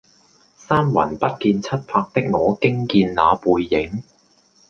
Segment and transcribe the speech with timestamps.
[0.57, 4.01] 三魂不見七魄的我驚見那背影